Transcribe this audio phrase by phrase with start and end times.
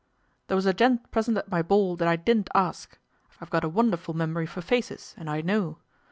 [0.47, 2.97] 'There was a gent present at my ball that I didn't ask.
[3.39, 5.77] I've got a wonderful memory for faces, and I know.